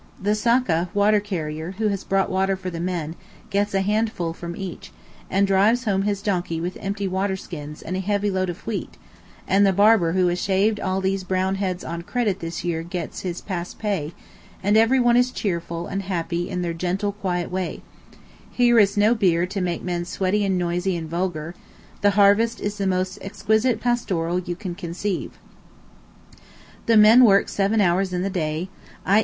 The 0.19 0.31
sakka 0.33 0.89
(water 0.95 1.19
carrier), 1.19 1.75
who 1.77 1.89
has 1.89 2.03
brought 2.03 2.31
water 2.31 2.55
for 2.55 2.71
the 2.71 2.79
men, 2.79 3.15
gets 3.51 3.75
a 3.75 3.81
handful 3.81 4.33
from 4.33 4.55
each, 4.55 4.91
and 5.29 5.45
drives 5.45 5.83
home 5.83 6.01
his 6.01 6.23
donkey 6.23 6.59
with 6.59 6.75
empty 6.81 7.07
waterskins 7.07 7.83
and 7.83 7.95
a 7.95 7.99
heavy 7.99 8.31
load 8.31 8.49
of 8.49 8.65
wheat, 8.65 8.97
and 9.47 9.63
the 9.63 9.71
barber 9.71 10.13
who 10.13 10.25
has 10.29 10.41
shaved 10.41 10.79
all 10.79 11.01
these 11.01 11.23
brown 11.23 11.53
heads 11.53 11.83
on 11.83 12.01
credit 12.01 12.39
this 12.39 12.63
year 12.63 12.81
past 12.81 12.89
gets 12.91 13.21
his 13.21 13.41
pay, 13.77 14.11
and 14.63 14.75
everyone 14.75 15.15
is 15.17 15.29
cheerful 15.29 15.85
and 15.85 16.01
happy 16.01 16.49
in 16.49 16.63
their 16.63 16.73
gentle, 16.73 17.11
quiet 17.11 17.51
way; 17.51 17.83
here 18.49 18.79
is 18.79 18.97
no 18.97 19.13
beer 19.13 19.45
to 19.45 19.61
make 19.61 19.83
men 19.83 20.03
sweaty 20.03 20.43
and 20.43 20.57
noisy 20.57 20.97
and 20.97 21.11
vulgar; 21.11 21.53
the 22.01 22.17
harvest 22.17 22.59
is 22.59 22.79
the 22.79 22.87
most 22.87 23.19
exquisite 23.21 23.79
pastoral 23.79 24.39
you 24.39 24.55
can 24.55 24.73
conceive. 24.73 25.37
The 26.87 26.97
men 26.97 27.23
work 27.23 27.49
seven 27.49 27.79
hours 27.79 28.11
in 28.13 28.23
the 28.23 28.31
day 28.31 28.67
(_i. 29.05 29.19